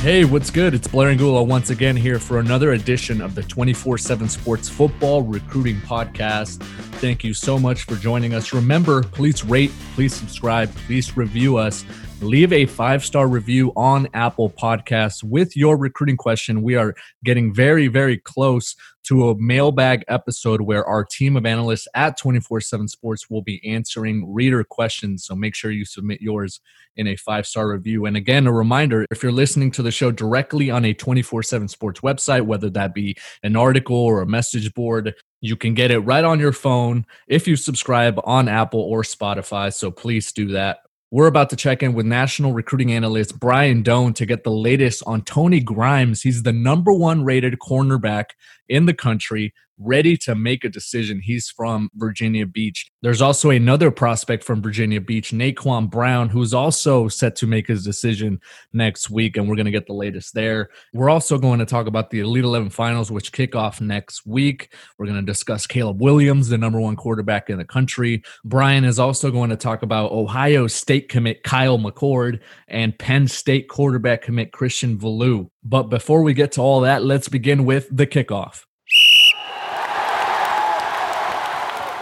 [0.00, 0.72] Hey, what's good?
[0.72, 5.24] It's Blair Angulo once again here for another edition of the 24 7 Sports Football
[5.24, 6.62] Recruiting Podcast.
[7.02, 8.54] Thank you so much for joining us.
[8.54, 11.84] Remember, please rate, please subscribe, please review us.
[12.22, 16.62] Leave a five star review on Apple Podcasts with your recruiting question.
[16.62, 21.88] We are getting very, very close to a mailbag episode where our team of analysts
[21.94, 25.24] at 24 7 Sports will be answering reader questions.
[25.24, 26.60] So make sure you submit yours
[26.96, 28.06] in a five star review.
[28.06, 31.68] And again, a reminder if you're listening to the show directly on a 24 7
[31.68, 36.00] Sports website, whether that be an article or a message board, you can get it
[36.00, 39.72] right on your phone if you subscribe on Apple or Spotify.
[39.72, 40.80] So please do that.
[41.12, 45.02] We're about to check in with national recruiting analyst Brian Dohn to get the latest
[45.08, 46.22] on Tony Grimes.
[46.22, 48.26] He's the number one rated cornerback
[48.68, 51.20] in the country ready to make a decision.
[51.20, 52.90] He's from Virginia Beach.
[53.02, 57.82] There's also another prospect from Virginia Beach, Naquan Brown, who's also set to make his
[57.82, 58.40] decision
[58.72, 60.68] next week, and we're going to get the latest there.
[60.92, 64.74] We're also going to talk about the Elite 11 finals, which kick off next week.
[64.98, 68.22] We're going to discuss Caleb Williams, the number one quarterback in the country.
[68.44, 73.68] Brian is also going to talk about Ohio State commit Kyle McCord and Penn State
[73.68, 75.48] quarterback commit Christian Veilleux.
[75.64, 78.64] But before we get to all that, let's begin with the kickoff.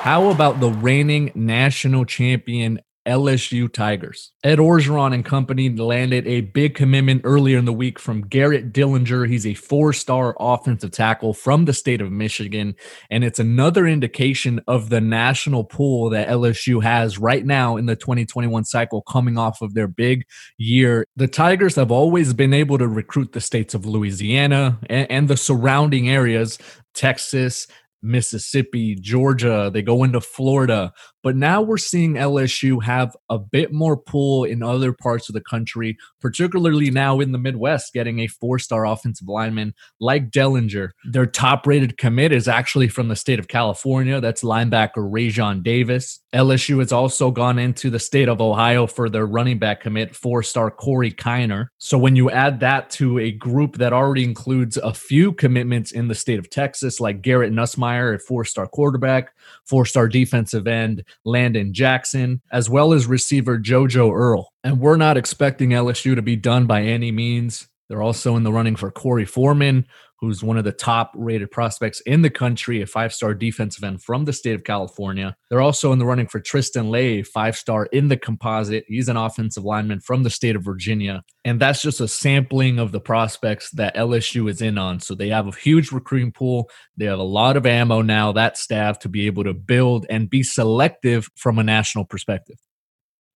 [0.08, 4.32] How about the reigning national champion LSU Tigers.
[4.42, 9.28] Ed Orgeron and company landed a big commitment earlier in the week from Garrett Dellinger.
[9.28, 12.74] He's a four star offensive tackle from the state of Michigan.
[13.10, 17.96] And it's another indication of the national pool that LSU has right now in the
[17.96, 20.24] 2021 cycle coming off of their big
[20.56, 21.06] year.
[21.16, 25.36] The Tigers have always been able to recruit the states of Louisiana and, and the
[25.36, 26.58] surrounding areas,
[26.94, 27.66] Texas,
[28.02, 30.92] Mississippi, Georgia, they go into Florida.
[31.22, 35.40] But now we're seeing LSU have a bit more pull in other parts of the
[35.40, 40.90] country, particularly now in the Midwest, getting a four star offensive lineman like Dellinger.
[41.10, 44.20] Their top rated commit is actually from the state of California.
[44.20, 46.20] That's linebacker Raesjon Davis.
[46.32, 50.42] LSU has also gone into the state of Ohio for their running back commit, four
[50.42, 51.68] star Corey Kiner.
[51.78, 56.08] So when you add that to a group that already includes a few commitments in
[56.08, 59.32] the state of Texas, like Garrett Nussmeier, a four star quarterback,
[59.64, 64.52] four star defensive end, Landon Jackson, as well as receiver JoJo Earle.
[64.64, 67.68] And we're not expecting LSU to be done by any means.
[67.88, 69.86] They're also in the running for Korey Foreman,
[70.20, 74.02] who's one of the top rated prospects in the country, a five star defensive end
[74.02, 75.36] from the state of California.
[75.48, 78.84] They're also in the running for Tristan Leigh, five star in the composite.
[78.88, 81.22] He's an offensive lineman from the state of Virginia.
[81.44, 85.00] And that's just a sampling of the prospects that LSU is in on.
[85.00, 86.68] So they have a huge recruiting pool.
[86.96, 90.28] They have a lot of ammo now, that staff, to be able to build and
[90.28, 92.56] be selective from a national perspective.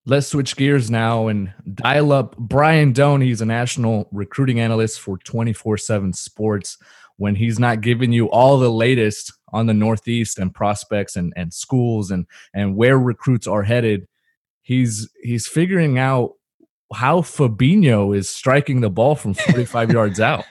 [0.04, 3.22] Let's switch gears now and dial up Brian Dohn.
[3.22, 6.76] He's a national recruiting analyst for 24 7 Sports.
[7.18, 11.54] When he's not giving you all the latest on the Northeast and prospects and, and
[11.54, 14.08] schools and, and where recruits are headed,
[14.62, 16.32] he's he's figuring out
[16.92, 20.44] how Fabinho is striking the ball from 45 yards out.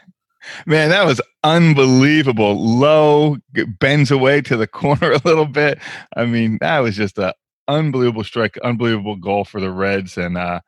[0.66, 2.56] Man, that was unbelievable.
[2.56, 3.38] Low,
[3.80, 5.80] bends away to the corner a little bit.
[6.16, 7.34] I mean, that was just a
[7.68, 10.18] unbelievable strike, unbelievable goal for the Reds.
[10.18, 10.62] And, uh,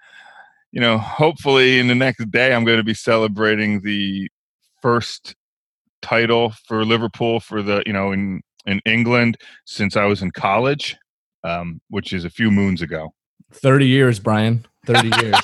[0.72, 4.30] you know, hopefully in the next day, I'm going to be celebrating the
[4.82, 5.36] first
[6.02, 10.98] title for Liverpool for the, you know, in, in England since I was in college,
[11.44, 13.14] um, which is a few moons ago.
[13.52, 14.66] 30 years, Brian.
[14.86, 15.36] 30 years.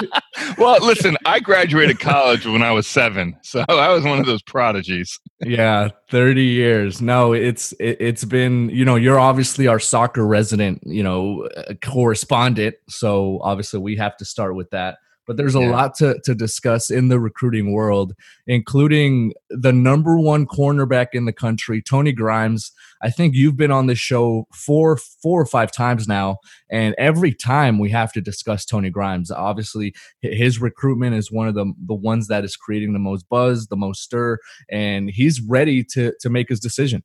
[0.58, 4.42] well, listen, I graduated college when I was seven, so I was one of those
[4.42, 5.18] prodigies.
[5.40, 7.00] yeah, 30 years.
[7.00, 11.74] No, it's it, it's been you know you're obviously our soccer resident, you know, uh,
[11.82, 12.74] correspondent.
[12.88, 14.98] So obviously we have to start with that.
[15.26, 15.70] But there's a yeah.
[15.70, 18.14] lot to, to discuss in the recruiting world,
[18.46, 22.72] including the number one cornerback in the country, Tony Grimes.
[23.02, 26.38] I think you've been on this show four, four or five times now,
[26.70, 29.30] and every time we have to discuss Tony Grimes.
[29.30, 33.66] Obviously, his recruitment is one of the the ones that is creating the most buzz,
[33.66, 34.38] the most stir,
[34.70, 37.02] and he's ready to to make his decision.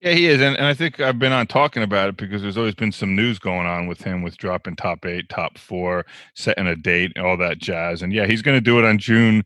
[0.00, 2.56] Yeah, he is, and, and I think I've been on talking about it because there's
[2.56, 6.06] always been some news going on with him with dropping top eight, top four,
[6.36, 8.00] setting a date, all that jazz.
[8.00, 9.42] And yeah, he's going to do it on June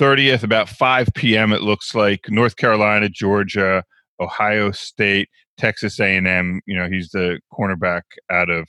[0.00, 1.52] 30th, about 5 p.m.
[1.52, 3.84] It looks like North Carolina, Georgia,
[4.18, 6.60] Ohio State, Texas A&M.
[6.66, 8.68] You know, he's the cornerback out of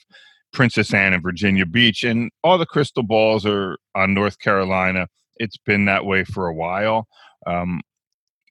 [0.52, 5.08] Princess Anne and Virginia Beach, and all the crystal balls are on North Carolina.
[5.38, 7.08] It's been that way for a while.
[7.44, 7.80] Um,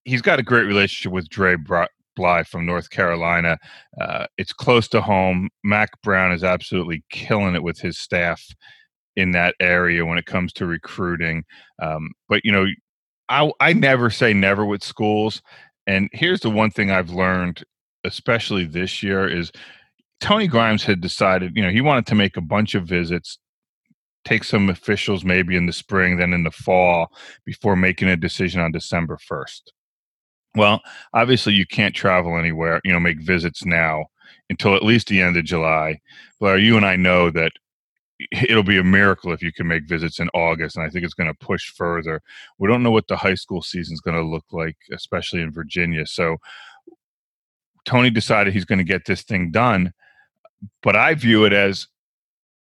[0.03, 1.55] he's got a great relationship with Dre
[2.15, 3.57] Bly from North Carolina.
[3.99, 5.49] Uh, it's close to home.
[5.63, 8.45] Mack Brown is absolutely killing it with his staff
[9.15, 11.43] in that area when it comes to recruiting.
[11.81, 12.65] Um, but you know,
[13.29, 15.41] I I never say never with schools.
[15.87, 17.63] And here's the one thing I've learned,
[18.03, 19.51] especially this year, is
[20.21, 23.37] Tony Grimes had decided, you know, he wanted to make a bunch of visits,
[24.23, 27.11] take some officials maybe in the spring, then in the fall,
[27.45, 29.61] before making a decision on December 1st.
[30.55, 30.81] Well,
[31.13, 34.05] obviously, you can't travel anywhere, you know, make visits now
[34.49, 35.99] until at least the end of July.
[36.39, 37.53] But you and I know that
[38.31, 41.13] it'll be a miracle if you can make visits in August, and I think it's
[41.13, 42.21] going to push further.
[42.59, 45.51] We don't know what the high school season is going to look like, especially in
[45.51, 46.05] Virginia.
[46.05, 46.37] So
[47.85, 49.93] Tony decided he's going to get this thing done,
[50.81, 51.87] but I view it as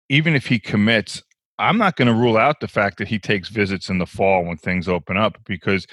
[0.08, 1.22] even if he commits,
[1.58, 4.44] I'm not going to rule out the fact that he takes visits in the fall
[4.44, 5.86] when things open up because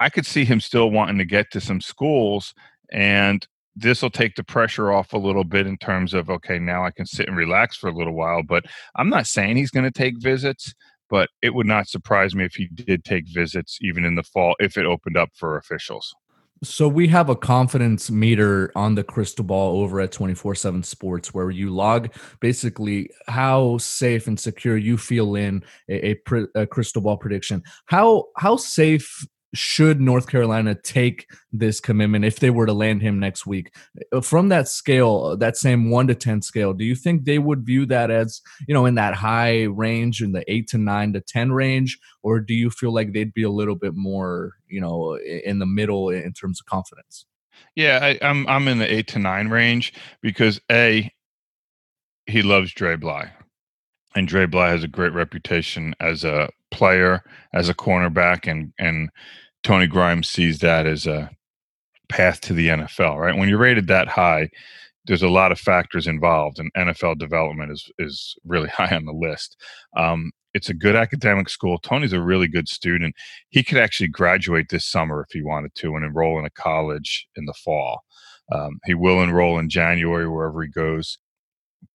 [0.00, 2.54] I could see him still wanting to get to some schools
[2.92, 3.46] and
[3.76, 6.90] this will take the pressure off a little bit in terms of okay now i
[6.90, 8.64] can sit and relax for a little while but
[8.96, 10.74] i'm not saying he's going to take visits
[11.08, 14.56] but it would not surprise me if he did take visits even in the fall
[14.58, 16.14] if it opened up for officials
[16.62, 21.50] so we have a confidence meter on the crystal ball over at 24/7 Sports where
[21.50, 22.10] you log
[22.40, 27.62] basically how safe and secure you feel in a, a, a crystal ball prediction.
[27.84, 33.18] How how safe should North Carolina take this commitment if they were to land him
[33.18, 33.74] next week?
[34.12, 37.64] Uh, from that scale, that same one to 10 scale, do you think they would
[37.64, 41.20] view that as, you know, in that high range, in the eight to nine to
[41.20, 41.98] 10 range?
[42.22, 45.66] Or do you feel like they'd be a little bit more, you know, in the
[45.66, 47.26] middle in terms of confidence?
[47.74, 51.10] Yeah, I, I'm I'm in the eight to nine range because a
[52.26, 53.30] he loves Dre Bly,
[54.14, 57.22] and Dre Bly has a great reputation as a player,
[57.52, 59.10] as a cornerback, and and
[59.64, 61.30] Tony Grimes sees that as a
[62.08, 63.18] path to the NFL.
[63.18, 64.48] Right when you're rated that high,
[65.06, 69.12] there's a lot of factors involved, and NFL development is is really high on the
[69.12, 69.56] list.
[69.96, 71.78] Um, it's a good academic school.
[71.78, 73.14] Tony's a really good student.
[73.50, 77.28] He could actually graduate this summer if he wanted to and enroll in a college
[77.36, 78.04] in the fall.
[78.50, 81.18] Um, he will enroll in January wherever he goes.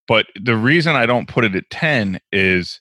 [0.07, 2.79] But the reason I don't put it at 10 is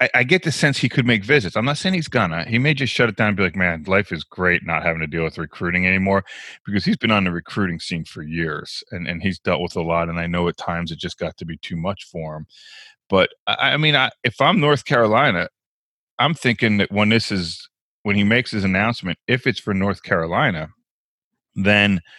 [0.00, 1.56] I, I, get the sense he could make visits.
[1.56, 2.44] I'm not saying he's gonna.
[2.44, 5.00] He may just shut it down and be like, man, life is great not having
[5.00, 6.24] to deal with recruiting anymore
[6.66, 9.82] because he's been on the recruiting scene for years and, and he's dealt with a
[9.82, 10.08] lot.
[10.08, 12.46] And I know at times it just got to be too much for him.
[13.08, 15.48] But I, I mean, I, if I'm North Carolina,
[16.18, 17.68] I'm thinking that when this is,
[18.02, 20.70] when he makes his announcement, if it's for North Carolina,
[21.54, 22.00] then–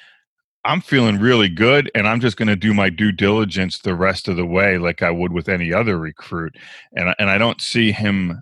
[0.66, 4.28] I'm feeling really good and I'm just going to do my due diligence the rest
[4.28, 6.56] of the way like I would with any other recruit
[6.94, 8.42] and and I don't see him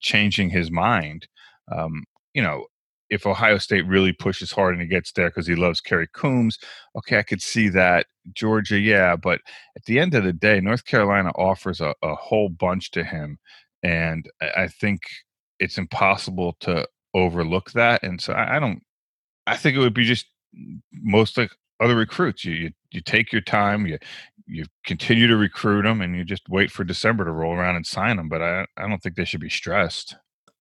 [0.00, 1.28] changing his mind
[1.74, 2.04] um,
[2.34, 2.64] you know
[3.10, 6.58] if Ohio State really pushes hard and he gets there because he loves Kerry Coombs,
[6.96, 8.06] okay, I could see that.
[8.34, 9.40] Georgia, yeah, but
[9.76, 13.38] at the end of the day, North Carolina offers a, a whole bunch to him,
[13.82, 15.00] and I think
[15.58, 18.02] it's impossible to overlook that.
[18.02, 18.82] And so I, I don't.
[19.46, 20.26] I think it would be just
[20.92, 21.50] most like
[21.80, 22.44] other recruits.
[22.44, 23.86] You, you you take your time.
[23.86, 23.98] You
[24.46, 27.86] you continue to recruit them, and you just wait for December to roll around and
[27.86, 28.28] sign them.
[28.28, 30.16] But I I don't think they should be stressed.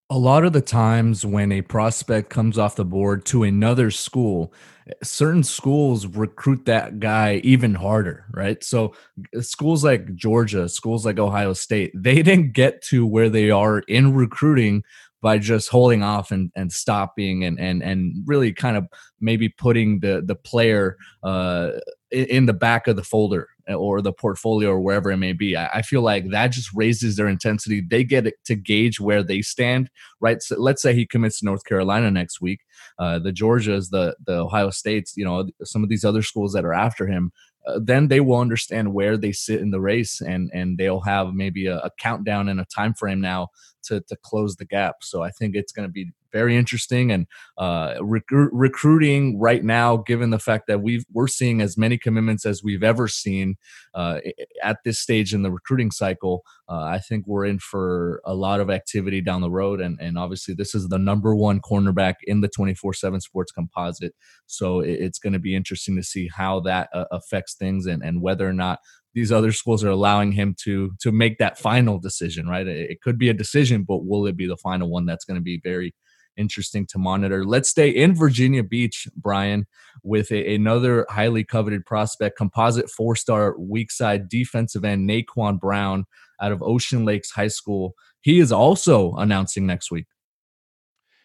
[0.09, 4.53] A lot of the times when a prospect comes off the board to another school,
[4.87, 8.63] eh, certain schools recruit that guy even harder, right?
[8.63, 8.95] So
[9.41, 14.13] schools like Georgia, schools like Ohio State, they didn't get to where they are in
[14.13, 14.83] recruiting
[15.27, 18.87] by just holding off and, and stopping and, and and really kind of
[19.19, 21.71] maybe putting the the player uh,
[22.11, 25.57] in the back of the folder or the portfolio or wherever it may be.
[25.57, 27.81] I, I, feel like that just raises their intensity.
[27.81, 29.89] They get to gauge where they stand,
[30.21, 30.41] right?
[30.41, 32.61] So let's say he commits to North Carolina next week.
[32.97, 36.63] Uh, the Georgias, the the Ohio States, you know, some of these other schools that
[36.63, 37.33] are after him
[37.67, 41.33] uh, then they will understand where they sit in the race and and they'll have
[41.33, 43.49] maybe a, a countdown and a time frame now
[43.87, 44.97] to to close the gap.
[45.01, 47.25] So I think it's going to be very interesting and
[47.57, 52.63] uh, recruiting right now, given the fact that we we're seeing as many commitments as
[52.63, 53.55] we've ever seen
[53.93, 54.19] uh,
[54.63, 56.43] at this stage in the recruiting cycle.
[56.69, 60.17] Uh, I think we're in for a lot of activity down the road, and and
[60.17, 64.13] obviously this is the number one cornerback in the twenty four seven Sports composite.
[64.45, 68.21] So it's going to be interesting to see how that uh, affects things and and
[68.21, 68.79] whether or not
[69.17, 73.17] these other schools are allowing him to to make that final decision right it, could
[73.17, 75.91] be a decision but will it be the final one that's going to be very
[76.37, 77.43] interesting to monitor.
[77.43, 79.65] Let's stay in Virginia Beach, Brian,
[80.03, 86.05] with a, another highly coveted prospect, composite four star weak side defensive end, Naquan Brown
[86.41, 87.95] out of Ocean Lakes High School.
[88.21, 90.05] He is also announcing next week.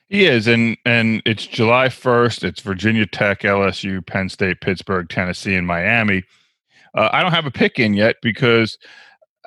[0.09, 2.45] He is, and and it's July first.
[2.45, 6.25] It's Virginia Tech, LSU, Penn State, Pittsburgh, Tennessee, and Miami.
[6.97, 8.79] Uh, I don't have a pick in yet because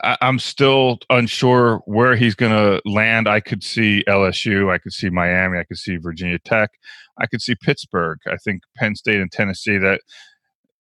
[0.04, 3.28] I, am still unsure where he's going to land.
[3.28, 6.72] I could see LSU, I could see Miami, I could see Virginia Tech,
[7.20, 8.20] I could see Pittsburgh.
[8.28, 10.02] I think Penn State and Tennessee that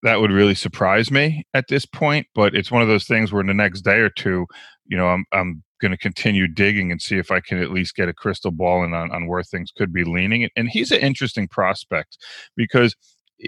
[0.03, 2.27] that would really surprise me at this point.
[2.35, 4.45] But it's one of those things where in the next day or two,
[4.85, 7.95] you know, I'm I'm going to continue digging and see if I can at least
[7.95, 10.49] get a crystal ball in on, on where things could be leaning.
[10.55, 12.17] And he's an interesting prospect
[12.55, 12.95] because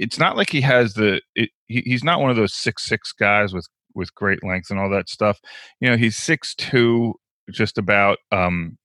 [0.01, 3.11] it's not like he has the it, he, he's not one of those six six
[3.11, 5.39] guys with with great length and all that stuff.
[5.79, 7.15] You know, he's six two,
[7.51, 8.77] just about um,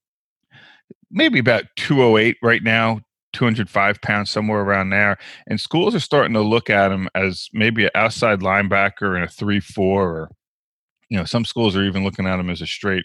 [1.11, 3.01] maybe about two oh eight right now,
[3.33, 5.19] 205 pounds, somewhere around there.
[5.47, 9.29] And schools are starting to look at him as maybe an outside linebacker in a
[9.29, 10.31] 3 4 or
[11.13, 13.05] you know, some schools are even looking at him as a straight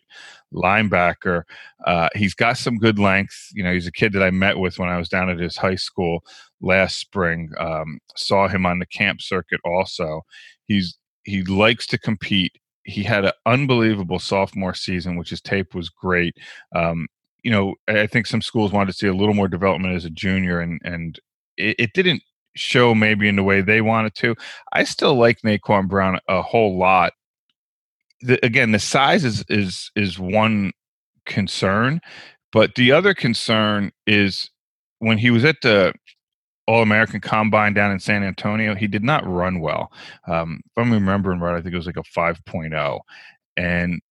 [0.54, 1.44] linebacker.
[1.86, 3.50] Uh, he's got some good length.
[3.54, 5.58] You know, he's a kid that I met with when I was down at his
[5.58, 6.22] high school
[6.62, 7.52] last spring.
[7.60, 10.22] Um, saw him on the camp circuit also.
[10.66, 12.54] He's he likes to compete.
[12.84, 16.38] He had an unbelievable sophomore season, which his tape was great.
[16.74, 17.08] Um,
[17.44, 20.10] you know, I think some schools wanted to see a little more development as a
[20.10, 21.20] junior, and and
[21.58, 22.24] it, it didn't
[22.56, 24.36] show maybe in the way they wanted to.
[24.74, 27.14] I still like Naquan Brown a whole lot.
[28.22, 30.72] The, again, the size is is is one
[31.26, 32.02] concern,
[32.52, 34.50] but the other concern is
[35.00, 35.94] when he was at the
[36.68, 39.92] all American Combine down in San Antonio, he did not run well.
[40.28, 43.00] Um, if I'm remembering right, I think it was like a 5.0.
[43.56, 44.02] And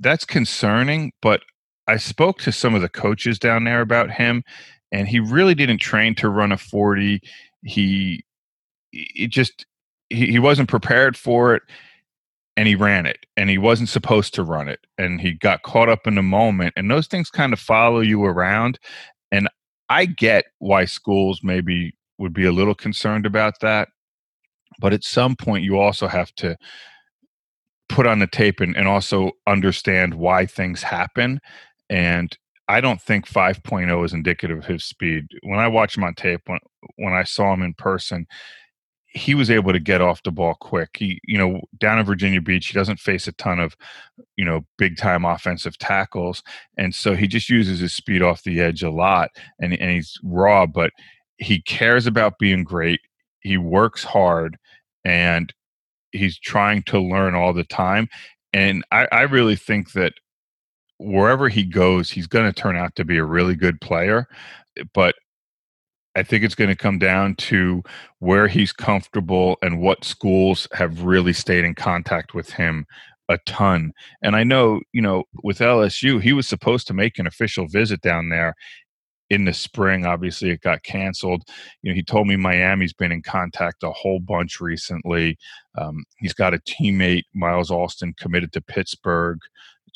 [0.00, 1.12] that's concerning.
[1.22, 1.42] But
[1.86, 4.42] I spoke to some of the coaches down there about him,
[4.90, 7.20] and he really didn't train to run a 40.
[7.62, 8.24] He,
[8.90, 9.64] he just,
[10.10, 11.62] he, he wasn't prepared for it
[12.56, 15.88] and he ran it and he wasn't supposed to run it and he got caught
[15.88, 18.78] up in the moment and those things kind of follow you around
[19.30, 19.48] and
[19.88, 23.88] I get why schools maybe would be a little concerned about that.
[24.80, 26.56] But at some point, you also have to
[27.88, 31.40] put on the tape and, and also understand why things happen.
[31.88, 32.36] And
[32.68, 35.26] I don't think 5.0 is indicative of his speed.
[35.42, 36.58] When I watch him on tape, when,
[36.96, 38.26] when I saw him in person,
[39.16, 40.90] he was able to get off the ball quick.
[40.98, 43.74] He, you know, down in Virginia Beach, he doesn't face a ton of,
[44.36, 46.42] you know, big time offensive tackles,
[46.76, 49.30] and so he just uses his speed off the edge a lot.
[49.58, 50.90] And and he's raw, but
[51.38, 53.00] he cares about being great.
[53.40, 54.58] He works hard,
[55.04, 55.52] and
[56.12, 58.08] he's trying to learn all the time.
[58.52, 60.12] And I, I really think that
[60.98, 64.28] wherever he goes, he's going to turn out to be a really good player.
[64.92, 65.14] But
[66.16, 67.82] I think it's going to come down to
[68.20, 72.86] where he's comfortable and what schools have really stayed in contact with him
[73.28, 73.92] a ton.
[74.22, 78.00] And I know, you know, with LSU, he was supposed to make an official visit
[78.00, 78.54] down there
[79.28, 80.06] in the spring.
[80.06, 81.42] Obviously, it got canceled.
[81.82, 85.36] You know, he told me Miami's been in contact a whole bunch recently.
[85.76, 89.38] Um, he's got a teammate, Miles Austin, committed to Pittsburgh.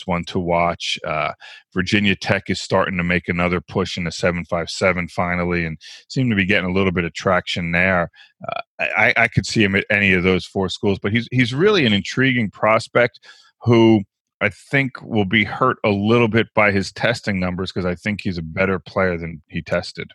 [0.01, 0.99] It's one to watch.
[1.07, 1.33] Uh,
[1.75, 5.77] Virginia Tech is starting to make another push in the 757 finally and
[6.09, 8.11] seem to be getting a little bit of traction there.
[8.49, 11.53] Uh, I, I could see him at any of those four schools, but he's, he's
[11.53, 13.21] really an intriguing prospect
[13.61, 14.01] who
[14.41, 18.23] I think will be hurt a little bit by his testing numbers because I think
[18.23, 20.13] he's a better player than he tested.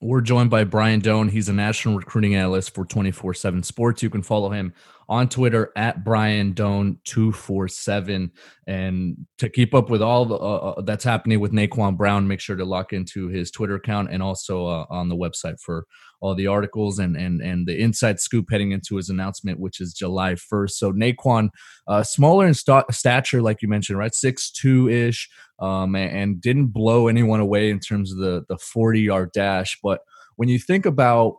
[0.00, 1.30] We're joined by Brian Dohn.
[1.30, 4.02] He's a national recruiting analyst for 24 7 Sports.
[4.02, 4.74] You can follow him
[5.08, 8.30] on Twitter at Brian Dohn247.
[8.66, 12.40] And to keep up with all the, uh, uh, that's happening with Naquan Brown, make
[12.40, 15.86] sure to lock into his Twitter account and also uh, on the website for
[16.20, 19.92] all the articles and and and the inside scoop heading into his announcement, which is
[19.92, 20.70] July 1st.
[20.70, 21.50] So Naquan,
[21.86, 26.40] uh, smaller in st- stature, like you mentioned, right, six two ish, um, and, and
[26.40, 29.78] didn't blow anyone away in terms of the the 40 yard dash.
[29.82, 30.00] But
[30.36, 31.36] when you think about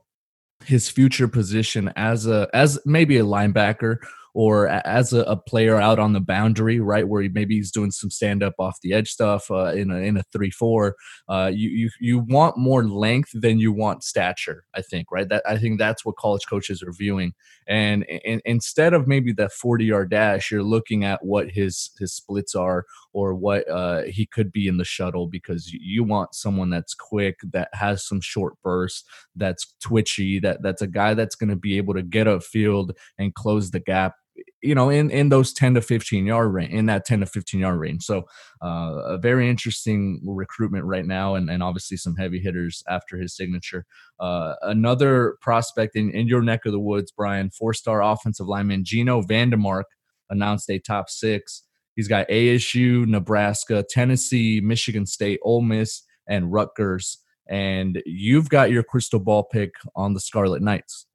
[0.65, 3.97] his future position as a as maybe a linebacker
[4.37, 7.89] or as a, a, player out on the boundary, right, where he, maybe he's doing
[7.89, 10.95] some stand up off the edge stuff uh, in a in a three four.
[11.27, 14.63] Uh, you you you want more length than you want stature.
[14.75, 15.27] I think, right?
[15.27, 17.33] That I think that's what college coaches are viewing.
[17.67, 22.13] And, and instead of maybe that forty yard dash, you're looking at what his his
[22.13, 26.69] splits are or what uh, he could be in the shuttle because you want someone
[26.69, 29.03] that's quick, that has some short bursts,
[29.35, 33.33] that's twitchy, that that's a guy that's going to be able to get upfield and
[33.33, 34.13] close the gap
[34.61, 37.59] you know in in those 10 to 15 yard range in that 10 to 15
[37.59, 38.03] yard range.
[38.03, 38.25] So
[38.63, 43.35] uh, a very interesting recruitment right now and, and obviously some heavy hitters after his
[43.35, 43.85] signature.
[44.19, 48.83] Uh, another prospect in, in your neck of the woods brian four star offensive lineman
[48.83, 49.83] gino vandemark
[50.29, 51.63] announced a top six.
[51.95, 57.19] He's got asu nebraska tennessee michigan state Ole miss and rutgers.
[57.49, 61.05] And you've got your crystal ball pick on the scarlet knights.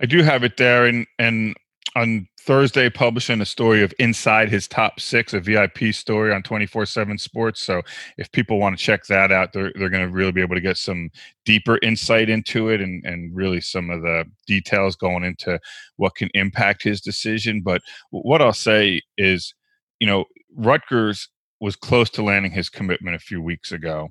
[0.00, 1.56] I do have it there, and and
[1.96, 6.86] on Thursday publishing a story of inside his top six, a VIP story on 24
[6.86, 7.60] 7 sports.
[7.60, 7.82] So
[8.16, 10.62] if people want to check that out, they're, they're going to really be able to
[10.62, 11.10] get some
[11.44, 15.60] deeper insight into it and, and really some of the details going into
[15.96, 17.60] what can impact his decision.
[17.60, 19.52] But what I'll say is,
[19.98, 20.24] you know,
[20.56, 21.28] Rutgers
[21.60, 24.08] was close to landing his commitment a few weeks ago.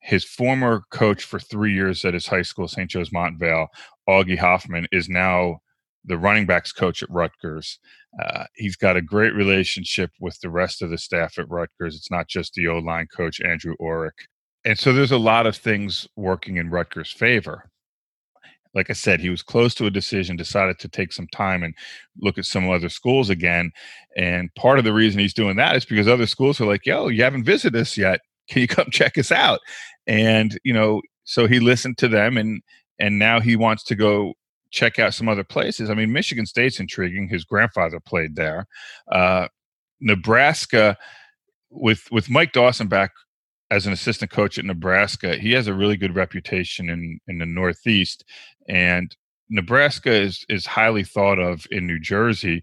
[0.00, 2.90] His former coach for three years at his high school, St.
[2.90, 3.68] Joe's Montvale,
[4.06, 5.62] Augie Hoffman, is now
[6.08, 7.78] the running backs coach at Rutgers.
[8.22, 11.94] Uh, he's got a great relationship with the rest of the staff at Rutgers.
[11.94, 14.26] It's not just the O line coach, Andrew Aurich.
[14.64, 17.70] And so there's a lot of things working in Rutgers' favor.
[18.74, 21.74] Like I said, he was close to a decision, decided to take some time and
[22.20, 23.70] look at some other schools again.
[24.16, 27.08] And part of the reason he's doing that is because other schools are like, yo,
[27.08, 28.20] you haven't visited us yet.
[28.50, 29.60] Can you come check us out?
[30.06, 32.62] And, you know, so he listened to them and
[32.98, 34.34] and now he wants to go
[34.70, 35.90] check out some other places.
[35.90, 37.28] I mean, Michigan State's intriguing.
[37.28, 38.66] His grandfather played there.
[39.10, 39.48] Uh,
[40.00, 40.96] Nebraska,
[41.70, 43.12] with with Mike Dawson back
[43.70, 47.46] as an assistant coach at Nebraska, he has a really good reputation in in the
[47.46, 48.24] Northeast,
[48.68, 49.14] and
[49.50, 52.62] Nebraska is is highly thought of in New Jersey.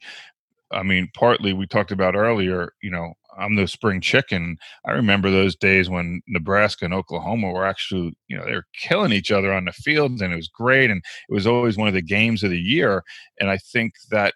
[0.72, 2.74] I mean, partly we talked about earlier.
[2.82, 4.58] You know, I'm the spring chicken.
[4.86, 9.12] I remember those days when Nebraska and Oklahoma were actually, you know, they were killing
[9.12, 10.90] each other on the field, and it was great.
[10.90, 13.04] And it was always one of the games of the year.
[13.40, 14.34] And I think that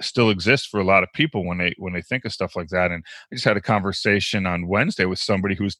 [0.00, 2.68] still exists for a lot of people when they when they think of stuff like
[2.68, 2.90] that.
[2.90, 5.76] And I just had a conversation on Wednesday with somebody who's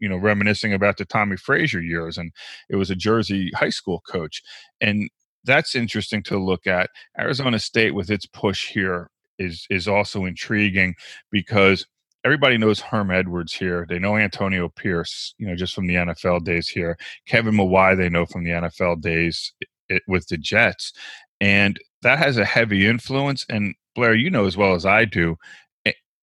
[0.00, 2.32] you know reminiscing about the Tommie Frazier years, and
[2.70, 4.42] it was a Jersey high school coach,
[4.80, 5.08] and
[5.44, 6.90] that's interesting to look at.
[7.18, 10.94] Arizona State with its push here is is also intriguing
[11.30, 11.86] because
[12.24, 13.86] everybody knows Herm Edwards here.
[13.88, 16.98] They know Antonio Pierce, you know, just from the NFL days here.
[17.26, 19.52] Kevin Mawae, they know from the NFL days
[19.88, 20.92] it, with the Jets,
[21.40, 23.44] and that has a heavy influence.
[23.48, 25.36] And Blair, you know as well as I do,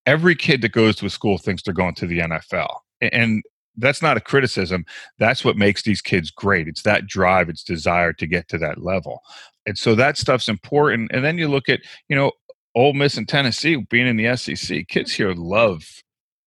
[0.06, 3.42] every kid that goes to a school thinks they're going to the NFL, and
[3.78, 4.86] that's not a criticism.
[5.20, 6.68] That's what makes these kids great.
[6.68, 9.22] It's that drive, it's desire to get to that level.
[9.66, 11.12] And so that stuff's important.
[11.14, 12.32] And then you look at, you know,
[12.76, 15.86] Ole Miss and Tennessee being in the SEC, kids here love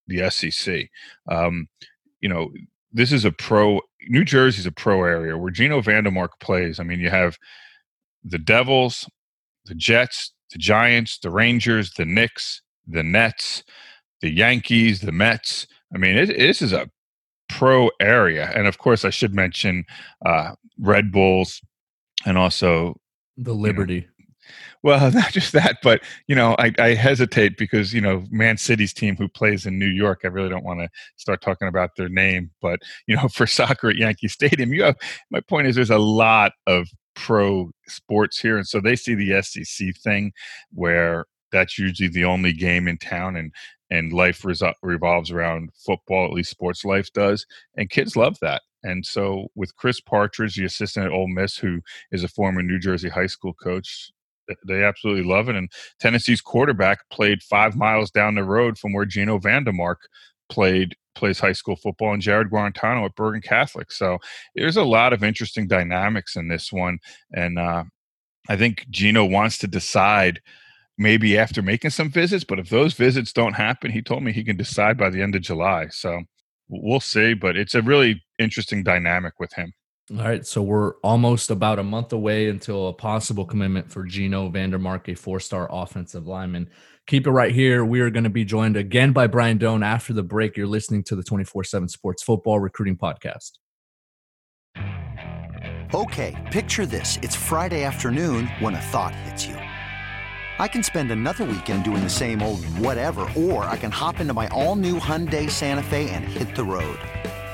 [0.06, 0.88] the SEC.
[1.30, 1.68] Um,
[2.20, 2.50] you know,
[2.92, 3.80] this is a pro.
[4.08, 6.80] New Jersey's a pro area where Gino Vandemark plays.
[6.80, 7.36] I mean, you have
[8.24, 9.08] the Devils,
[9.66, 13.62] the Jets, the Giants, the Rangers, the Knicks, the Nets,
[14.20, 15.66] the Yankees, the Mets.
[15.94, 16.90] I mean, it, this is a
[17.48, 19.84] pro area, and of course, I should mention
[20.24, 21.60] uh, Red Bulls
[22.26, 22.96] and also
[23.36, 23.94] the Liberty.
[23.94, 24.17] You know,
[24.82, 28.92] well, not just that, but you know, I, I, hesitate because you know, Man City's
[28.92, 30.20] team who plays in New York.
[30.24, 33.90] I really don't want to start talking about their name, but you know, for soccer
[33.90, 34.96] at Yankee Stadium, you have.
[35.30, 39.42] My point is, there's a lot of pro sports here, and so they see the
[39.42, 40.32] SEC thing
[40.72, 43.52] where that's usually the only game in town, and
[43.90, 46.26] and life resol- revolves around football.
[46.26, 48.62] At least sports life does, and kids love that.
[48.84, 51.80] And so, with Chris Partridge, the assistant at Ole Miss, who
[52.12, 54.12] is a former New Jersey high school coach,
[54.66, 55.56] they absolutely love it.
[55.56, 59.96] And Tennessee's quarterback played five miles down the road from where Gino Vandemark
[60.48, 63.90] played plays high school football and Jarrett Guarantano at Bergen Catholic.
[63.90, 64.18] So
[64.54, 66.98] there's a lot of interesting dynamics in this one.
[67.32, 67.84] And uh,
[68.48, 70.40] I think Gino wants to decide
[70.96, 74.44] maybe after making some visits, but if those visits don't happen, he told me he
[74.44, 75.88] can decide by the end of July.
[75.88, 76.22] So
[76.68, 77.34] we'll see.
[77.34, 79.72] But it's a really interesting dynamic with him.
[80.10, 84.48] All right, so we're almost about a month away until a possible commitment for Gino
[84.48, 86.70] Vandermark, a four-star offensive lineman.
[87.06, 87.84] Keep it right here.
[87.84, 90.56] We are going to be joined again by Brian Dohn after the break.
[90.56, 93.58] You're listening to the 24/7 Sports Football Recruiting Podcast.
[95.92, 97.18] Okay, picture this.
[97.20, 99.56] It's Friday afternoon when a thought hits you.
[100.58, 104.32] I can spend another weekend doing the same old whatever, or I can hop into
[104.32, 106.98] my all new Hyundai Santa Fe and hit the road.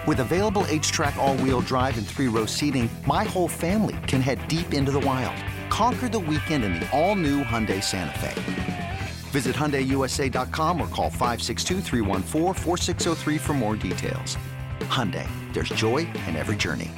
[0.06, 4.46] With available HTRAC, all wheel drive, and three row seating, my whole family can head
[4.48, 5.42] deep into the wild.
[5.70, 8.98] Conquer the weekend in the all new Hyundai Santa Fe.
[9.30, 11.80] Visit HyundaiUSA.com or call 562
[13.38, 14.36] for more details.
[14.80, 16.90] Hyundai, there's joy in every journey.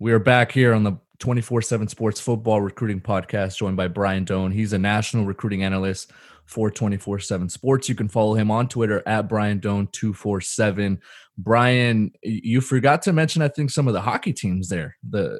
[0.00, 4.24] We are back here on the 24 7 Sports Football Recruiting Podcast, joined by Brian
[4.24, 4.52] Dohn.
[4.52, 6.10] He's a national recruiting analyst
[6.44, 7.88] for 24 7 Sports.
[7.88, 11.00] You can follow him on Twitter at Brian Dohn 247.
[11.38, 14.96] Brian, you forgot to mention, I think, some of the hockey teams there.
[15.08, 15.38] The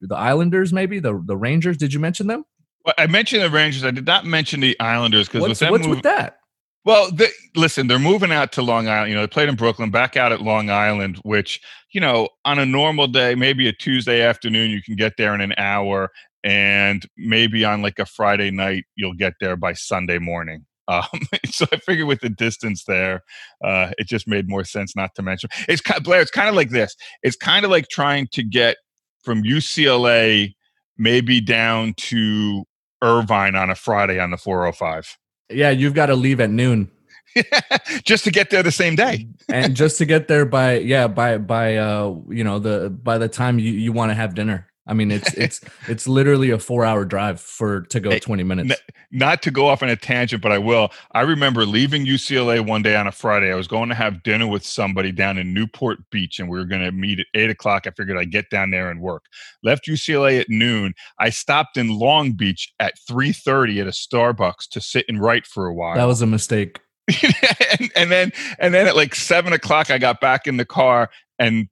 [0.00, 1.76] the Islanders, maybe the the Rangers.
[1.76, 2.44] Did you mention them?
[2.84, 3.84] Well, I mentioned the Rangers.
[3.84, 6.38] I did not mention the Islanders because what's, what's with that?
[6.84, 9.10] Well, they, listen, they're moving out to Long Island.
[9.10, 11.60] You know, they played in Brooklyn, back out at Long Island, which,
[11.90, 15.40] you know, on a normal day, maybe a Tuesday afternoon, you can get there in
[15.40, 16.12] an hour.
[16.44, 20.64] And maybe on like a Friday night, you'll get there by Sunday morning.
[20.88, 21.02] Um,
[21.46, 23.22] so I figured with the distance there,
[23.64, 25.50] uh, it just made more sense not to mention.
[25.68, 26.20] It's kind of, Blair.
[26.20, 26.94] It's kind of like this.
[27.22, 28.76] It's kind of like trying to get
[29.22, 30.54] from UCLA
[30.98, 32.64] maybe down to
[33.02, 35.16] Irvine on a Friday on the 405.
[35.50, 36.90] Yeah, you've got to leave at noon.
[38.04, 39.28] just to get there the same day.
[39.50, 43.28] and just to get there by yeah, by by uh you know, the by the
[43.28, 44.66] time you, you want to have dinner.
[44.86, 48.80] I mean, it's it's it's literally a four hour drive for to go twenty minutes.
[49.10, 50.90] Not to go off on a tangent, but I will.
[51.12, 53.52] I remember leaving UCLA one day on a Friday.
[53.52, 56.64] I was going to have dinner with somebody down in Newport Beach, and we were
[56.64, 57.86] going to meet at eight o'clock.
[57.86, 59.24] I figured I'd get down there and work.
[59.62, 60.94] Left UCLA at noon.
[61.18, 65.46] I stopped in Long Beach at three thirty at a Starbucks to sit and write
[65.46, 65.96] for a while.
[65.96, 66.80] That was a mistake.
[67.22, 71.10] and, and then and then at like seven o'clock, I got back in the car
[71.38, 71.68] and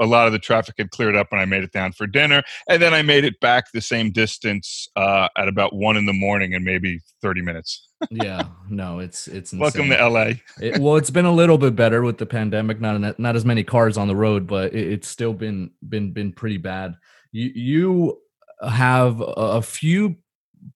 [0.00, 2.42] a lot of the traffic had cleared up and I made it down for dinner.
[2.68, 6.12] And then I made it back the same distance uh, at about one in the
[6.12, 7.88] morning in maybe 30 minutes.
[8.10, 9.60] yeah, no, it's it's insane.
[9.60, 10.32] welcome to LA.
[10.60, 12.80] it, well, it's been a little bit better with the pandemic.
[12.80, 16.32] Not not as many cars on the road, but it, it's still been been been
[16.32, 16.96] pretty bad.
[17.32, 18.18] You you
[18.68, 20.16] have a few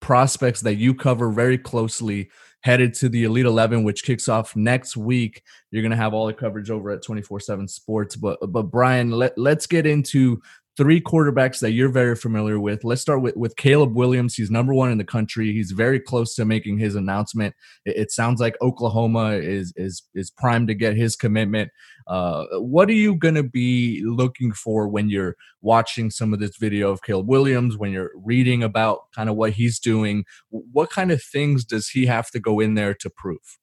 [0.01, 2.31] prospects that you cover very closely
[2.63, 5.43] headed to the Elite 11, which kicks off next week.
[5.71, 8.17] You're going to have all the coverage over at 24 7 Sports.
[8.17, 10.41] But, but Brian, let, let's get into
[10.79, 12.85] three quarterbacks that you're very familiar with.
[12.85, 14.37] Let's start with, with Caleb Williams.
[14.37, 15.53] He's number one in the country.
[15.53, 17.57] He's very close to making his announcement.
[17.85, 21.71] It, it sounds like Oklahoma is is is primed to get his commitment.
[22.07, 26.57] Uh, what are you going to be looking for when you're watching some of this
[26.57, 27.77] video of Caleb Williams?
[27.77, 32.07] When you're reading about kind of what he's doing, what kind of things does he
[32.07, 33.59] have to go in there to prove?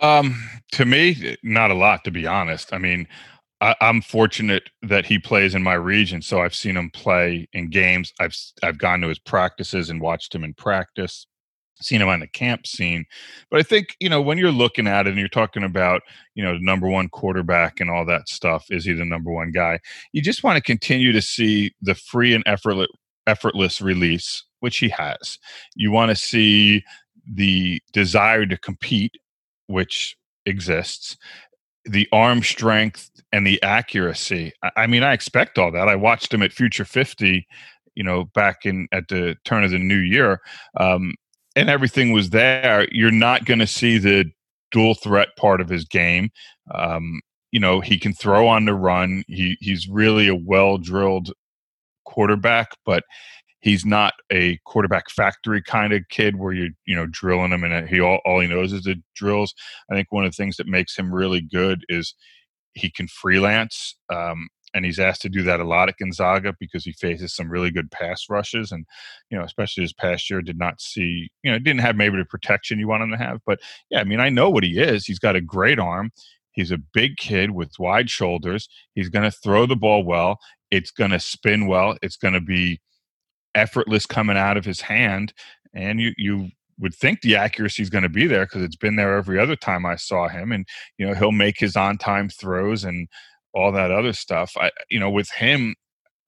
[0.00, 2.72] Um, to me, not a lot, to be honest.
[2.72, 3.06] I mean,
[3.60, 7.70] I, am fortunate that he plays in my region, so I've seen him play in
[7.70, 8.12] games.
[8.20, 11.26] I've I've gone to his practices and watched him in practice,
[11.80, 13.06] seen him on the camp scene.
[13.50, 16.02] But I think you know when you're looking at it and you're talking about
[16.34, 19.52] you know the number one quarterback and all that stuff, is he the number one
[19.52, 19.80] guy?
[20.12, 22.88] You just want to continue to see the free and effortless
[23.26, 25.38] effortless release, which he has.
[25.74, 26.84] You want to see
[27.26, 29.16] the desire to compete,
[29.66, 31.16] which exists
[31.86, 34.52] the arm strength and the accuracy.
[34.76, 35.88] I mean, I expect all that.
[35.88, 37.46] I watched him at Future 50,
[37.94, 40.40] you know, back in at the turn of the new year,
[40.78, 41.14] um,
[41.54, 42.86] and everything was there.
[42.92, 44.26] You're not going to see the
[44.70, 46.30] dual threat part of his game.
[46.74, 47.20] Um,
[47.52, 49.24] you know, he can throw on the run.
[49.28, 51.32] He he's really a well drilled
[52.04, 53.04] quarterback, but
[53.60, 57.88] he's not a quarterback factory kind of kid where you're you know drilling him and
[57.88, 59.54] he all, all he knows is the drills
[59.90, 62.14] i think one of the things that makes him really good is
[62.74, 66.84] he can freelance um, and he's asked to do that a lot at gonzaga because
[66.84, 68.84] he faces some really good pass rushes and
[69.30, 72.24] you know especially his past year did not see you know didn't have maybe the
[72.26, 73.58] protection you want him to have but
[73.90, 76.10] yeah i mean i know what he is he's got a great arm
[76.56, 78.68] He's a big kid with wide shoulders.
[78.94, 80.38] He's going to throw the ball well.
[80.70, 81.96] It's going to spin well.
[82.02, 82.80] It's going to be
[83.56, 85.32] effortless coming out of his hand,
[85.74, 88.96] and you you would think the accuracy is going to be there because it's been
[88.96, 90.66] there every other time I saw him, and
[90.98, 93.08] you know he'll make his on time throws and
[93.54, 94.52] all that other stuff.
[94.56, 95.74] I you know with him,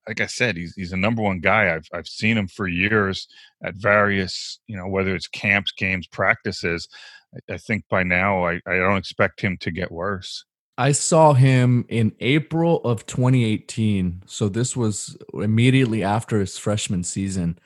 [0.09, 1.75] like I said, he's he's a number one guy.
[1.75, 3.29] I've I've seen him for years
[3.62, 6.88] at various you know whether it's camps, games, practices.
[7.35, 10.45] I, I think by now I, I don't expect him to get worse.
[10.79, 14.23] I saw him in April of 2018.
[14.27, 17.59] So this was immediately after his freshman season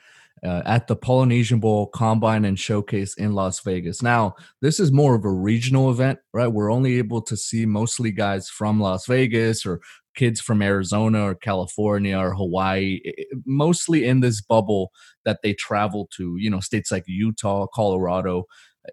[0.43, 4.01] uh, at the Polynesian Bowl Combine and Showcase in Las Vegas.
[4.01, 6.47] Now, this is more of a regional event, right?
[6.47, 9.79] We're only able to see mostly guys from Las Vegas or
[10.15, 12.99] kids from Arizona or California or Hawaii,
[13.45, 14.91] mostly in this bubble
[15.23, 18.45] that they travel to, you know, states like Utah, Colorado.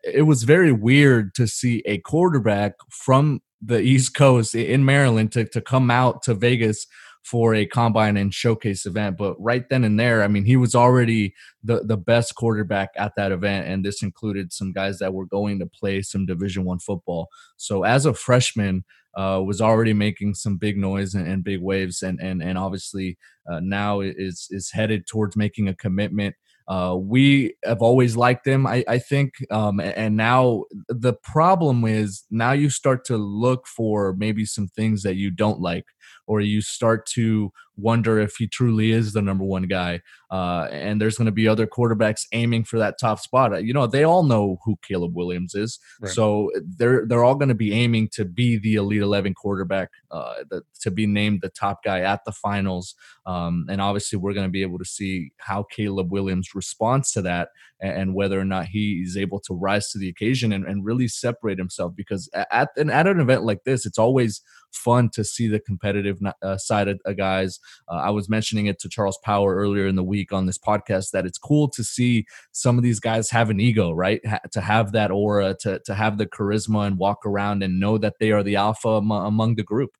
[0.04, 5.44] It was very weird to see a quarterback from the East Coast in Maryland to,
[5.44, 6.86] to come out to Vegas
[7.22, 9.18] for a combine and showcase event.
[9.18, 13.12] But right then and there, I mean, he was already the the best quarterback at
[13.16, 16.78] that event, and this included some guys that were going to play some Division One
[16.78, 17.28] football.
[17.56, 22.02] So as a freshman, uh, was already making some big noise and, and big waves,
[22.02, 23.18] and and and obviously
[23.50, 26.34] uh, now is is headed towards making a commitment.
[26.70, 29.35] Uh, we have always liked him, I, I think.
[29.50, 35.02] Um, and now the problem is now you start to look for maybe some things
[35.02, 35.87] that you don't like
[36.28, 40.00] or you start to wonder if he truly is the number one guy.
[40.30, 43.64] Uh, and there's going to be other quarterbacks aiming for that top spot.
[43.64, 46.12] You know, they all know who Caleb Williams is, right.
[46.12, 50.34] so they're they're all going to be aiming to be the elite eleven quarterback, uh,
[50.48, 52.94] the, to be named the top guy at the finals.
[53.26, 57.22] Um, and obviously, we're going to be able to see how Caleb Williams responds to
[57.22, 57.48] that
[57.80, 60.84] and, and whether or not he is able to rise to the occasion and, and
[60.84, 61.96] really separate himself.
[61.96, 66.20] Because at an at an event like this, it's always fun to see the competitive
[66.42, 67.58] uh, side of guys.
[67.88, 71.11] Uh, I was mentioning it to Charles Power earlier in the week on this podcast
[71.11, 74.24] that it's cool to see some of these guys have an ego, right?
[74.26, 77.98] Ha- to have that aura, to to have the charisma and walk around and know
[77.98, 79.90] that they are the alpha am- among the group.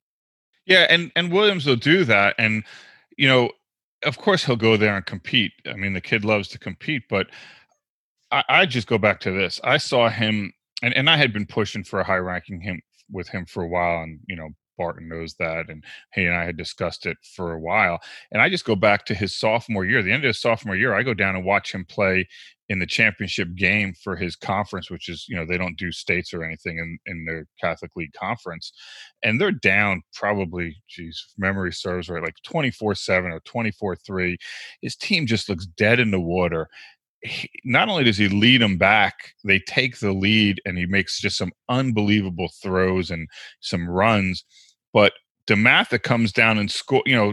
[0.66, 2.64] Yeah, and and Williams will do that, and
[3.16, 3.50] you know,
[4.04, 5.52] of course he'll go there and compete.
[5.66, 7.26] I mean, the kid loves to compete, but
[8.30, 9.61] I, I just go back to this.
[9.64, 10.52] I saw him,
[10.83, 12.80] and and I had been pushing for a high ranking him
[13.11, 16.46] with him for a while, and you know, Barton knows that, and he and I
[16.46, 18.00] had discussed it for a while.
[18.32, 20.02] And I just go back to his sophomore year.
[20.02, 22.26] The end of his sophomore year, I go down and watch him play
[22.70, 26.32] in the championship game for his conference, which is you know they don't do states
[26.32, 28.72] or anything in in the Catholic League conference,
[29.22, 33.96] and they're down probably, geez, memory serves right, like twenty four seven or twenty four
[33.96, 34.38] three.
[34.80, 36.68] His team just looks dead in the water.
[37.22, 41.20] He, not only does he lead them back, they take the lead and he makes
[41.20, 43.28] just some unbelievable throws and
[43.60, 44.44] some runs.
[44.92, 45.12] But
[45.46, 47.03] DeMatha comes down and score.
[47.07, 47.33] You know,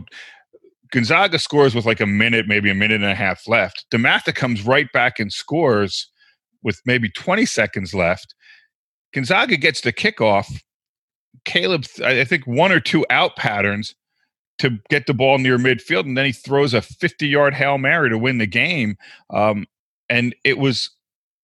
[0.92, 3.86] Gonzaga scores with like a minute, maybe a minute and a half left.
[3.92, 6.10] DeMatha comes right back and scores
[6.64, 8.34] with maybe 20 seconds left.
[9.14, 10.62] Gonzaga gets the kickoff.
[11.46, 13.96] Caleb, I think one or two out patterns
[14.60, 18.10] to get the ball near midfield, and then he throws a 50 yard hail mary
[18.10, 18.98] to win the game.
[19.30, 19.66] Um,
[20.10, 20.90] and it was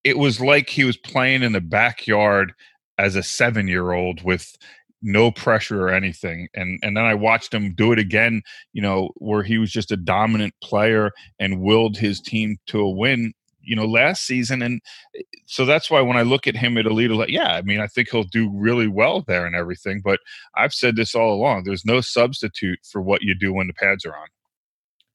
[0.02, 2.52] it was like he was playing in the backyard
[2.98, 4.56] as a seven year old with
[5.04, 6.48] no pressure or anything.
[6.54, 9.92] And and then I watched him do it again, you know, where he was just
[9.92, 14.62] a dominant player and willed his team to a win, you know, last season.
[14.62, 14.80] And
[15.16, 17.86] eh, so that's why when I look at him at Elite, yeah, I mean, I
[17.86, 20.00] think he'll do really well there and everything.
[20.02, 20.20] But
[20.56, 24.04] I've said this all along: there's no substitute for what you do when the pads
[24.06, 24.28] are on.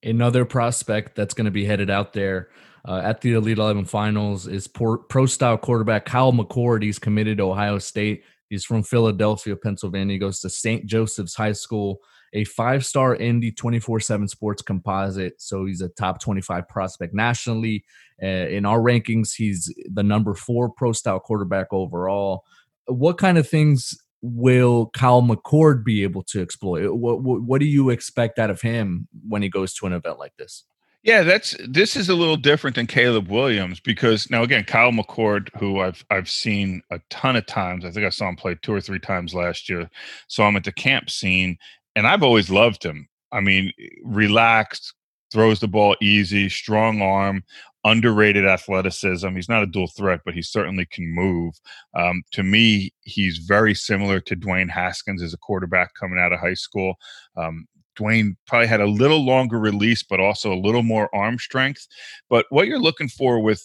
[0.01, 2.49] Another prospect that's going to be headed out there.
[2.87, 6.81] Uh, at the Elite 11 finals is pro style quarterback Kyle McCord.
[6.81, 8.23] He's committed to Ohio State.
[8.49, 10.13] He's from Philadelphia, Pennsylvania.
[10.13, 10.85] He goes to St.
[10.85, 12.01] Joseph's High School,
[12.33, 15.41] a five star Indy 24 7 sports composite.
[15.41, 17.85] So he's a top 25 prospect nationally.
[18.21, 22.43] Uh, in our rankings, he's the number four pro style quarterback overall.
[22.85, 26.91] What kind of things will Kyle McCord be able to exploit?
[26.91, 30.19] What, what, what do you expect out of him when he goes to an event
[30.19, 30.65] like this?
[31.03, 35.49] Yeah, that's this is a little different than Caleb Williams because now again, Kyle McCord,
[35.57, 37.85] who I've I've seen a ton of times.
[37.85, 39.89] I think I saw him play two or three times last year.
[40.27, 41.57] Saw him at the camp scene,
[41.95, 43.07] and I've always loved him.
[43.31, 43.71] I mean,
[44.03, 44.93] relaxed,
[45.31, 47.43] throws the ball easy, strong arm,
[47.85, 49.29] underrated athleticism.
[49.35, 51.53] He's not a dual threat, but he certainly can move.
[51.95, 56.39] Um, to me, he's very similar to Dwayne Haskins as a quarterback coming out of
[56.41, 56.95] high school.
[57.37, 61.87] Um, Dwayne probably had a little longer release, but also a little more arm strength.
[62.29, 63.63] But what you're looking for with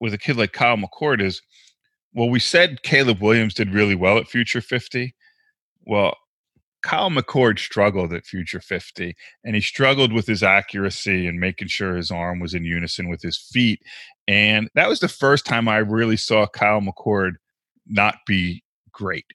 [0.00, 1.40] with a kid like Kyle McCord is,
[2.12, 5.14] well, we said Caleb Williams did really well at Future 50.
[5.86, 6.16] Well,
[6.82, 11.96] Kyle McCord struggled at Future 50, and he struggled with his accuracy and making sure
[11.96, 13.80] his arm was in unison with his feet.
[14.28, 17.32] And that was the first time I really saw Kyle McCord
[17.86, 19.26] not be great.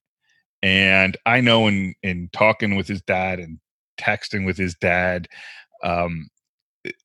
[0.62, 3.60] And I know in in talking with his dad and
[4.00, 5.28] texting with his dad.
[5.84, 6.30] Um,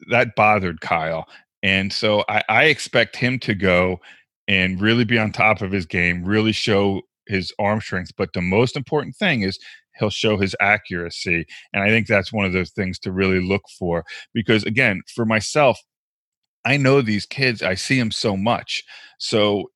[0.08, 1.26] that bothered Kyle.
[1.62, 3.98] And so I, I expect him to go
[4.46, 8.12] and really be on top of his game, really show his arm strength.
[8.16, 9.58] But the most important thing is
[9.98, 11.46] he'll show his accuracy.
[11.72, 14.04] And I think that's one of those things to really look for.
[14.34, 15.78] Because again, for myself,
[16.64, 18.84] I know these kids, I see them so much.
[19.18, 19.70] So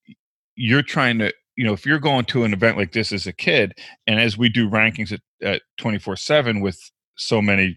[0.56, 3.32] you're trying to you know, if you're going to an event like this as a
[3.32, 3.72] kid,
[4.06, 6.78] and as we do rankings at, at 24 7 with
[7.18, 7.76] so many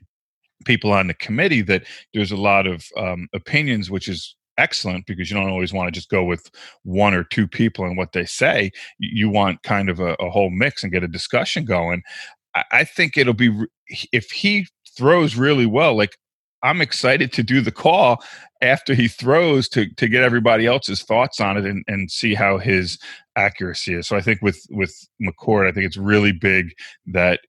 [0.65, 5.29] people on the committee, that there's a lot of um, opinions, which is excellent because
[5.29, 6.49] you don't always want to just go with
[6.83, 8.71] one or two people and what they say.
[8.99, 12.03] You want kind of a, a whole mix and get a discussion going.
[12.53, 13.65] I, I think it'll be,
[14.11, 16.17] if he throws really well, like
[16.63, 18.23] I'm excited to do the call
[18.61, 22.59] after he throws to to get everybody else's thoughts on it and, and see how
[22.59, 22.99] his
[23.35, 24.07] accuracy is.
[24.07, 26.73] So I think with with McCord, I think it's really big
[27.07, 27.39] that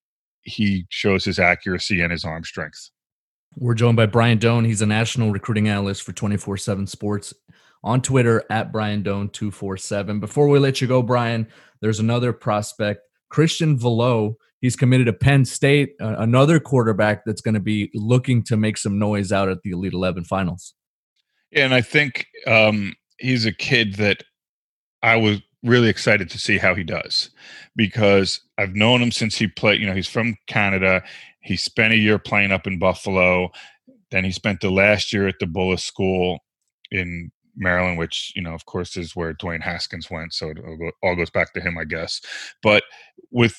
[0.42, 2.90] he shows his accuracy and his arm strength.
[3.56, 4.64] We're joined by Brian Dohn.
[4.64, 7.34] He's a national recruiting analyst for 24 7 Sports
[7.84, 10.20] on Twitter at Brian Dohn247.
[10.20, 11.46] Before we let you go, Brian,
[11.80, 14.34] there's another prospect, Christian Veilleux.
[14.60, 18.78] He's committed to Penn State, uh, another quarterback that's going to be looking to make
[18.78, 20.74] some noise out at the Elite 11 finals.
[21.52, 24.22] And I think um, he's a kid that
[25.02, 27.30] I was really excited to see how he does
[27.76, 29.80] because I've known him since he played.
[29.80, 31.02] You know, he's from Canada.
[31.40, 33.50] He spent a year playing up in Buffalo.
[34.10, 36.38] Then he spent the last year at the Bullis School
[36.90, 40.34] in Maryland, which you know, of course, is where Dwayne Haskins went.
[40.34, 40.58] So it
[41.02, 42.20] all goes back to him, I guess.
[42.62, 42.82] But
[43.30, 43.56] with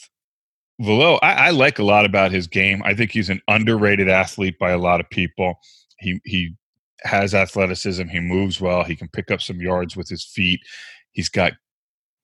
[0.81, 2.81] Veilleux, I, I, like a lot about his game.
[2.83, 5.55] I think he's an underrated athlete by a lot of people.
[5.99, 6.55] He he
[7.03, 8.07] has athleticism.
[8.07, 8.83] He moves well.
[8.83, 10.61] He can pick up some yards with his feet.
[11.11, 11.53] He's got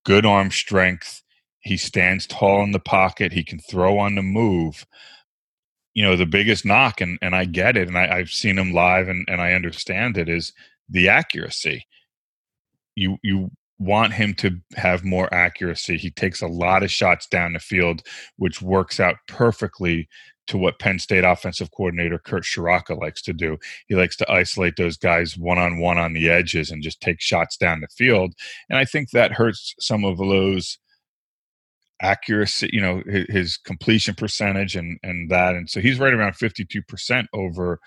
[0.09, 1.21] good arm strength.
[1.59, 3.31] He stands tall in the pocket.
[3.31, 4.87] He can throw on the move.
[5.93, 8.73] You know, the biggest knock, and, and I get it, and I, I've seen him
[8.73, 10.51] live and, and I understand it, is
[10.89, 11.85] the accuracy.
[12.95, 15.95] You you want him to have more accuracy.
[15.97, 18.01] He takes a lot of shots down the field,
[18.37, 20.09] which works out perfectly
[20.49, 23.57] to what Penn State offensive coordinator Kurt Ciarrocca likes to do.
[23.87, 27.21] He likes to isolate those guys one on one on the edges and just take
[27.21, 28.33] shots down the field.
[28.69, 30.77] And I think that hurts some of those
[32.01, 35.55] accuracy, you know, his, his completion percentage and and that.
[35.55, 37.79] And so he's right around 52% over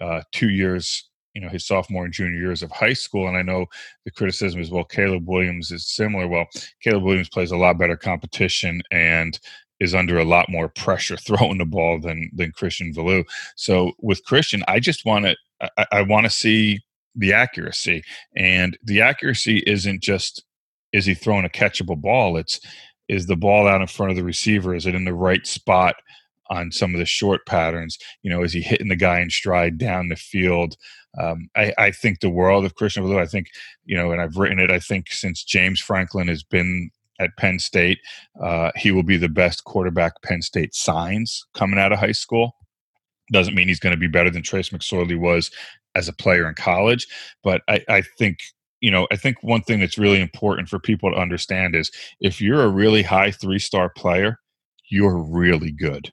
[0.00, 3.42] uh, two years you know his sophomore and junior years of high school and i
[3.42, 3.66] know
[4.06, 6.46] the criticism is well caleb williams is similar well
[6.82, 9.38] caleb williams plays a lot better competition and
[9.80, 13.24] is under a lot more pressure throwing the ball than than christian Veilleux.
[13.56, 15.36] so with christian i just want to
[15.76, 16.80] i, I want to see
[17.14, 18.02] the accuracy
[18.36, 20.44] and the accuracy isn't just
[20.92, 22.60] is he throwing a catchable ball it's
[23.08, 25.96] is the ball out in front of the receiver is it in the right spot
[26.48, 29.78] on some of the short patterns you know is he hitting the guy in stride
[29.78, 30.76] down the field
[31.18, 33.20] um, I, I, think the world of Christian Veilleux.
[33.20, 33.48] I think,
[33.84, 37.58] you know, and I've written it, I think since James Franklin has been at Penn
[37.58, 37.98] State,
[38.42, 42.52] uh, he will be the best quarterback Penn State signs coming out of high school.
[43.32, 45.50] Doesn't mean he's going to be better than Trace McSorley was
[45.94, 47.06] as a player in college,
[47.42, 48.38] but I, I think
[48.80, 52.40] you know, I think one thing that's really important for people to understand is if
[52.40, 54.38] you're a really high three star player,
[54.90, 56.12] you're really good.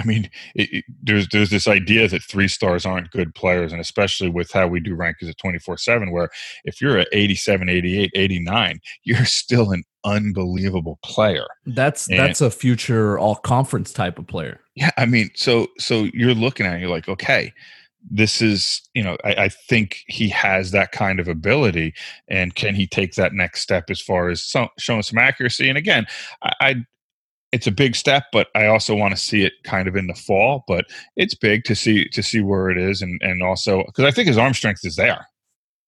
[0.00, 3.80] I mean, it, it, there's there's this idea that three stars aren't good players, and
[3.80, 6.30] especially with how we do rankings at 24 7, where
[6.64, 11.46] if you're at 87, 88, 89, you're still an unbelievable player.
[11.66, 14.60] That's and, that's a future all conference type of player.
[14.74, 17.52] Yeah, I mean, so so you're looking at it, you're like, okay,
[18.10, 21.94] this is you know I, I, think he has that kind of ability
[22.28, 25.78] and can he take that next step as far as some, showing some accuracy and
[25.78, 26.06] again
[26.42, 26.84] I, I
[27.54, 30.14] it's a big step, but I also want to see it kind of in the
[30.14, 30.64] fall.
[30.66, 34.10] But it's big to see to see where it is, and and also because I
[34.10, 35.24] think his arm strength is there.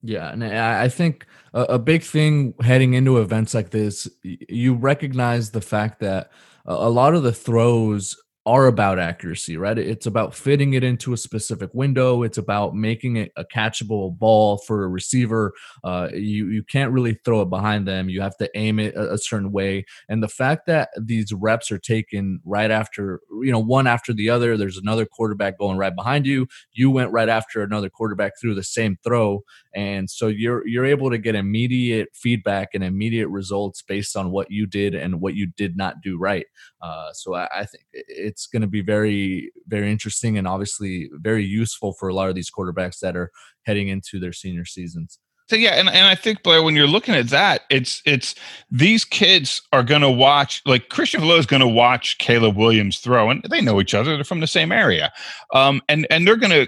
[0.03, 5.61] Yeah, and I think a, big thing heading into events like this, you recognize the
[5.61, 6.31] fact that
[6.67, 9.77] a lot of the throws are about accuracy, right?
[9.77, 12.23] It's about fitting it into a specific window.
[12.23, 15.53] It's about making it a catchable ball for a receiver.
[15.83, 18.09] Uh, you you can't really throw it behind them.
[18.09, 19.85] You have to aim it a, a, certain way.
[20.09, 24.31] And the fact that these reps are taken right after, you know, one after the
[24.31, 24.57] other.
[24.57, 26.47] There's another quarterback going right behind you.
[26.73, 29.43] You went right after another quarterback through the same throw,
[29.77, 34.51] and so you're you're able to get immediate feedback and immediate results based on what
[34.51, 36.47] you did and what you did not do right.
[36.81, 41.45] Uh, so I, I think it's going to be very very interesting and obviously very
[41.45, 43.31] useful for a lot of these quarterbacks that are
[43.65, 45.19] heading into their senior seasons.
[45.49, 48.35] So yeah, and, and I think Blair, when you're looking at that, it's it's
[48.71, 53.45] these kids are gonna watch like Christian Veilleux is gonna watch Caleb Williams throw, and
[53.51, 55.13] they know each other, they're from the same area.
[55.53, 56.67] Um, and and they're gonna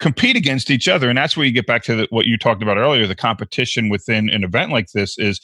[0.00, 1.08] compete against each other.
[1.08, 3.88] And that's where you get back to the, what you talked about earlier the competition
[3.88, 5.40] within an event like this is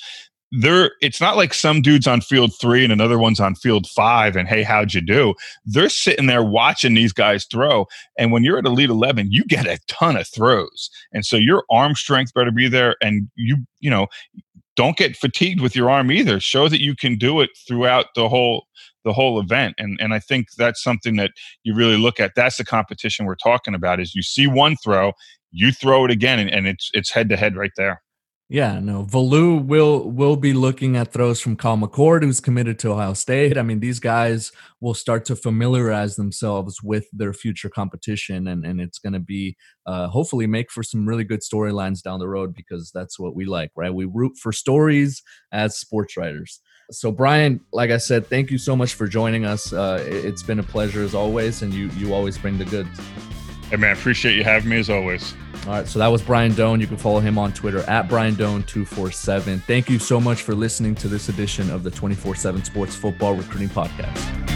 [0.52, 4.36] there it's not like some dudes on field three and another one's on field five
[4.36, 5.34] and hey how'd you do?
[5.64, 7.86] They're sitting there watching these guys throw.
[8.16, 10.90] And when you're at elite 11 you get a ton of throws.
[11.12, 12.96] And so your arm strength better be there.
[13.00, 14.06] And you you know
[14.76, 16.38] don't get fatigued with your arm either.
[16.38, 18.66] Show that you can do it throughout the whole
[19.06, 19.74] the whole event.
[19.78, 21.30] And and I think that's something that
[21.62, 22.32] you really look at.
[22.36, 24.00] That's the competition we're talking about.
[24.00, 25.12] Is you see one throw,
[25.52, 28.02] you throw it again, and, and it's it's head to head right there.
[28.48, 29.04] Yeah, no.
[29.04, 33.58] Veilleux will will be looking at throws from Kyle McCord, who's committed to Ohio State.
[33.58, 38.80] I mean, these guys will start to familiarize themselves with their future competition, and and
[38.80, 42.54] it's going to be uh, hopefully make for some really good storylines down the road
[42.54, 43.92] because that's what we like, right?
[43.92, 46.60] We root for stories as sports writers.
[46.90, 49.72] So, Brian, like I said, thank you so much for joining us.
[49.72, 53.00] Uh, it's been a pleasure as always, and you you always bring the goods.
[53.70, 55.34] Hey man, appreciate you having me as always.
[55.66, 56.80] All right, so that was Brian Dohn.
[56.80, 59.60] You can follow him on Twitter at Brian Dohn247.
[59.62, 63.34] Thank you so much for listening to this edition of the 24 7 Sports Football
[63.34, 64.55] Recruiting Podcast.